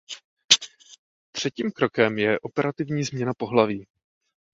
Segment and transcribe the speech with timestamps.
[1.31, 3.85] Třetím krokem je operativní změna pohlaví.